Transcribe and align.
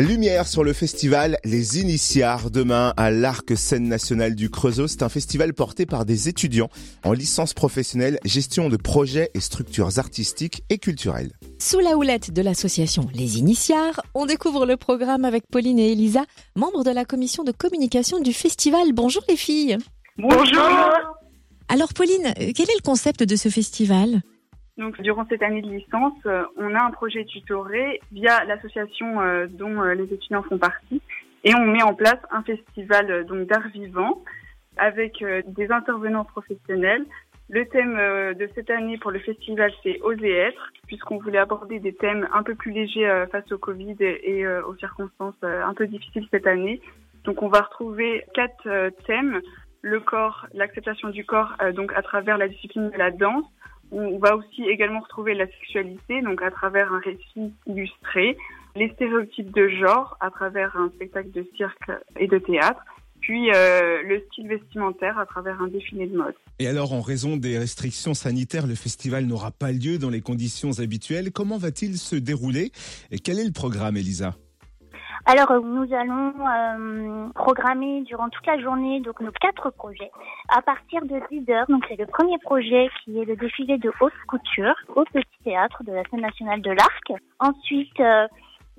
Lumière 0.00 0.46
sur 0.46 0.62
le 0.62 0.72
festival 0.72 1.38
Les 1.44 1.80
Initiards 1.80 2.50
demain 2.50 2.94
à 2.96 3.10
l'Arc 3.10 3.56
Scène 3.56 3.88
Nationale 3.88 4.36
du 4.36 4.48
Creusot. 4.48 4.86
C'est 4.86 5.02
un 5.02 5.08
festival 5.08 5.54
porté 5.54 5.86
par 5.86 6.04
des 6.04 6.28
étudiants 6.28 6.70
en 7.04 7.12
licence 7.12 7.52
professionnelle, 7.52 8.20
gestion 8.24 8.68
de 8.68 8.76
projets 8.76 9.30
et 9.34 9.40
structures 9.40 9.98
artistiques 9.98 10.62
et 10.70 10.78
culturelles. 10.78 11.32
Sous 11.58 11.80
la 11.80 11.96
houlette 11.96 12.32
de 12.32 12.42
l'association 12.42 13.08
Les 13.12 13.38
Initiards, 13.38 14.00
on 14.14 14.26
découvre 14.26 14.66
le 14.66 14.76
programme 14.76 15.24
avec 15.24 15.44
Pauline 15.50 15.80
et 15.80 15.90
Elisa, 15.90 16.24
membres 16.54 16.84
de 16.84 16.90
la 16.90 17.04
commission 17.04 17.42
de 17.42 17.50
communication 17.50 18.20
du 18.20 18.32
festival. 18.32 18.92
Bonjour 18.92 19.24
les 19.28 19.36
filles. 19.36 19.78
Bonjour. 20.16 20.92
Alors 21.68 21.92
Pauline, 21.92 22.34
quel 22.36 22.70
est 22.70 22.76
le 22.76 22.84
concept 22.84 23.24
de 23.24 23.34
ce 23.34 23.48
festival? 23.48 24.22
Donc, 24.78 25.00
durant 25.02 25.26
cette 25.28 25.42
année 25.42 25.60
de 25.60 25.68
licence, 25.68 26.14
euh, 26.26 26.44
on 26.56 26.72
a 26.72 26.84
un 26.84 26.92
projet 26.92 27.24
tutoré 27.24 28.00
via 28.12 28.44
l'association 28.44 29.20
euh, 29.20 29.48
dont 29.50 29.82
euh, 29.82 29.94
les 29.94 30.04
étudiants 30.04 30.44
font 30.44 30.56
partie, 30.56 31.02
et 31.42 31.52
on 31.56 31.66
met 31.66 31.82
en 31.82 31.94
place 31.94 32.20
un 32.30 32.42
festival 32.44 33.24
donc 33.26 33.48
d'art 33.48 33.66
vivant 33.74 34.22
avec 34.76 35.24
des 35.46 35.72
intervenants 35.72 36.24
professionnels. 36.24 37.04
Le 37.48 37.66
thème 37.66 37.96
de 38.34 38.48
cette 38.54 38.70
année 38.70 38.98
pour 38.98 39.10
le 39.10 39.18
festival, 39.18 39.72
c'est 39.82 40.00
Oser 40.02 40.32
être, 40.32 40.70
puisqu'on 40.86 41.18
voulait 41.18 41.38
aborder 41.38 41.80
des 41.80 41.94
thèmes 41.94 42.28
un 42.32 42.42
peu 42.42 42.54
plus 42.54 42.72
légers 42.72 43.24
face 43.32 43.50
au 43.50 43.58
Covid 43.58 43.96
et, 44.00 44.46
aux 44.46 44.76
circonstances 44.76 45.42
un 45.42 45.74
peu 45.74 45.86
difficiles 45.86 46.26
cette 46.30 46.46
année. 46.46 46.80
Donc, 47.24 47.42
on 47.42 47.48
va 47.48 47.62
retrouver 47.62 48.24
quatre 48.34 48.90
thèmes 49.06 49.40
le 49.82 50.00
corps, 50.00 50.46
l'acceptation 50.54 51.08
du 51.08 51.24
corps, 51.24 51.56
donc 51.74 51.92
à 51.94 52.02
travers 52.02 52.36
la 52.36 52.48
discipline 52.48 52.90
de 52.90 52.98
la 52.98 53.10
danse 53.10 53.46
on 53.90 54.18
va 54.18 54.36
aussi 54.36 54.62
également 54.64 55.00
retrouver 55.00 55.34
la 55.34 55.46
sexualité, 55.46 56.20
donc 56.22 56.42
à 56.42 56.50
travers 56.50 56.92
un 56.92 57.00
récit 57.00 57.52
illustré, 57.66 58.36
les 58.76 58.90
stéréotypes 58.90 59.52
de 59.52 59.68
genre 59.68 60.16
à 60.20 60.30
travers 60.30 60.76
un 60.76 60.90
spectacle 60.90 61.30
de 61.30 61.46
cirque 61.56 61.90
et 62.18 62.26
de 62.26 62.38
théâtre, 62.38 62.80
puis 63.20 63.50
euh, 63.52 64.02
le 64.02 64.22
style 64.26 64.48
vestimentaire 64.48 65.18
à 65.18 65.26
travers 65.26 65.60
un 65.60 65.68
défilé 65.68 66.06
de 66.06 66.16
mode. 66.16 66.34
Et 66.58 66.68
alors, 66.68 66.92
en 66.92 67.00
raison 67.00 67.36
des 67.36 67.58
restrictions 67.58 68.14
sanitaires, 68.14 68.66
le 68.66 68.74
festival 68.74 69.26
n'aura 69.26 69.50
pas 69.50 69.72
lieu 69.72 69.98
dans 69.98 70.10
les 70.10 70.20
conditions 70.20 70.78
habituelles. 70.78 71.32
Comment 71.32 71.58
va-t-il 71.58 71.98
se 71.98 72.16
dérouler? 72.16 72.70
Et 73.10 73.18
quel 73.18 73.38
est 73.38 73.44
le 73.44 73.52
programme, 73.52 73.96
Elisa? 73.96 74.36
Alors, 75.24 75.50
euh, 75.50 75.60
nous 75.60 75.92
allons 75.94 76.32
euh, 76.46 77.28
programmer 77.34 78.02
durant 78.02 78.28
toute 78.28 78.46
la 78.46 78.58
journée 78.58 79.00
donc 79.00 79.20
nos 79.20 79.32
quatre 79.32 79.70
projets 79.70 80.10
à 80.48 80.62
partir 80.62 81.02
de 81.02 81.20
10 81.30 81.50
heures. 81.50 81.66
Donc, 81.68 81.84
c'est 81.88 81.98
le 81.98 82.06
premier 82.06 82.38
projet 82.38 82.88
qui 83.04 83.18
est 83.18 83.24
le 83.24 83.36
défilé 83.36 83.78
de 83.78 83.92
haute 84.00 84.12
couture 84.26 84.74
au 84.94 85.04
Petit 85.04 85.26
Théâtre 85.44 85.82
de 85.84 85.92
la 85.92 86.02
scène 86.04 86.20
nationale 86.20 86.62
de 86.62 86.70
l'Arc. 86.70 87.12
Ensuite, 87.40 88.00
euh, 88.00 88.26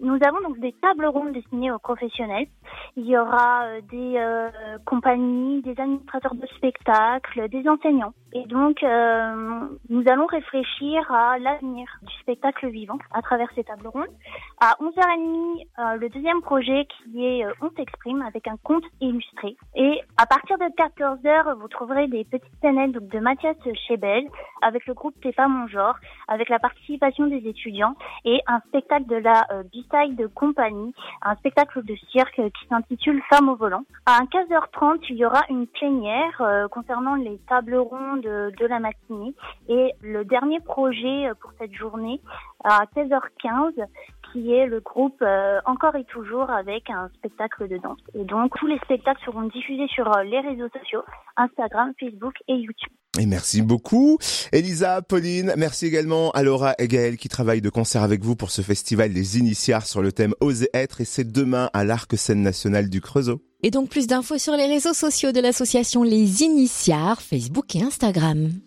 nous 0.02 0.18
avons 0.26 0.40
donc 0.42 0.60
des 0.60 0.74
tables 0.82 1.06
rondes 1.06 1.34
destinées 1.34 1.72
aux 1.72 1.80
professionnels. 1.80 2.48
Il 2.96 3.06
y 3.06 3.18
aura 3.18 3.66
euh, 3.66 3.82
des 3.92 4.16
euh, 4.18 4.50
compagnies, 4.86 5.62
des 5.62 5.80
administrateurs 5.80 6.36
de 6.36 6.48
spectacles, 6.56 7.50
des 7.50 7.68
enseignants. 7.68 8.14
Et 8.34 8.46
donc, 8.46 8.82
euh, 8.84 9.68
nous 10.00 10.10
allons 10.10 10.28
réfléchir 10.28 11.12
à 11.12 11.38
l'avenir 11.40 11.86
du 12.04 12.14
spectacle 12.22 12.70
vivant 12.70 12.98
à 13.12 13.22
travers 13.22 13.50
ces 13.54 13.66
tables 13.66 13.88
rondes. 13.88 14.08
À 14.62 14.78
11h30, 14.80 15.98
le 15.98 16.08
deuxième 16.08 16.42
projet 16.42 16.86
qui 16.86 17.26
est 17.26 17.46
On 17.62 17.70
s'exprime 17.76 18.22
avec 18.22 18.48
un 18.48 18.56
conte 18.64 18.86
illustré. 19.02 19.58
Et 19.76 20.02
à 20.22 20.26
partir 20.26 20.58
de 20.58 20.66
14h, 20.66 21.56
vous 21.62 21.70
trouverez 21.70 22.08
des 22.08 22.26
petites 22.26 22.44
scènes 22.62 22.92
de 22.92 23.20
Mathias 23.20 23.56
Chebel 23.88 24.28
avec 24.62 24.86
le 24.86 24.94
groupe 24.94 25.16
T'es 25.22 25.32
pas 25.32 25.48
mon 25.48 25.66
genre, 25.68 25.96
avec 26.28 26.50
la 26.50 26.60
participation 26.60 27.28
des 27.28 27.48
étudiants 27.48 27.96
et 28.26 28.42
un 28.46 28.60
spectacle 28.68 29.06
de 29.06 29.16
la 29.16 29.48
taille 29.90 30.16
de 30.16 30.28
compagnie, 30.28 30.94
un 31.22 31.36
spectacle 31.36 31.84
de 31.84 31.96
cirque 32.12 32.36
qui 32.36 32.68
s'intitule 32.68 33.22
Femmes 33.30 33.48
au 33.48 33.56
volant. 33.56 33.84
À 34.06 34.20
15h30, 34.26 35.06
il 35.10 35.16
y 35.16 35.26
aura 35.26 35.42
une 35.50 35.68
plénière 35.68 36.42
euh, 36.42 36.68
concernant 36.68 37.16
les 37.16 37.40
tables 37.48 37.78
rondes 37.78 38.22
de, 38.22 38.66
la 38.66 38.80
matinée 38.80 39.34
et 39.70 39.94
le 40.02 40.26
dernier 40.26 40.60
projet 40.60 41.28
euh, 41.28 41.34
pour 41.40 41.52
cette 41.58 41.74
journée 41.74 42.20
à 42.66 42.84
16h15 42.96 43.74
qui 44.32 44.52
est 44.52 44.68
le 44.68 44.80
groupe 44.80 45.22
euh, 45.22 45.60
Encore 45.66 45.96
et 45.96 46.06
Toujours 46.06 46.50
avec 46.50 46.90
un 46.90 47.10
spectacle 47.18 47.68
de 47.68 47.78
danse. 47.78 48.00
Et 48.14 48.24
donc 48.24 48.52
tous 48.58 48.68
les 48.68 48.78
spectacles 48.80 49.22
seront 49.26 49.44
diffusés 49.44 49.88
sur 49.88 50.10
les 50.24 50.40
réseaux 50.40 50.70
sociaux, 50.78 51.02
Instagram, 51.38 51.94
Facebook 52.00 52.34
et 52.48 52.56
YouTube. 52.56 52.92
Et 53.20 53.26
merci 53.26 53.62
beaucoup, 53.62 54.18
Elisa, 54.52 55.02
Pauline. 55.02 55.54
Merci 55.58 55.88
également 55.88 56.30
à 56.32 56.44
Laura 56.44 56.76
et 56.78 56.88
Gaël 56.88 57.18
qui 57.18 57.28
travaillent 57.28 57.62
de 57.62 57.70
concert 57.70 58.04
avec 58.04 58.24
vous 58.24 58.36
pour 58.36 58.52
ce 58.52 58.62
festival 58.62 59.14
des 59.14 59.40
initiards 59.40 59.88
sur 59.88 60.02
le 60.02 60.12
thème 60.12 60.34
Oser 60.42 60.70
être 60.74 61.02
et 61.02 61.06
c'est 61.06 61.30
demain 61.30 61.70
à 61.74 61.84
l'Arc 61.84 62.16
Scène 62.18 62.44
Nationale 62.44 62.90
du 62.90 63.02
Creusot. 63.02 63.42
Et 63.64 63.72
donc 63.72 63.90
plus 63.90 64.08
d'infos 64.08 64.38
sur 64.38 64.54
les 64.56 64.68
réseaux 64.68 64.94
sociaux 64.94 65.32
de 65.32 65.42
l'association 65.42 66.04
Les 66.04 66.44
Initiards, 66.44 67.22
Facebook 67.22 67.76
et 67.76 67.82
Instagram. 67.82 68.50